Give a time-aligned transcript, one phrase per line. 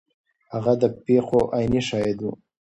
[0.53, 2.25] هغه د پیښو عیني شاهد و.